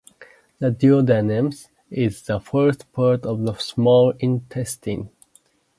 [0.57, 1.51] The duodenum
[1.91, 5.11] is the first part of the small intestine.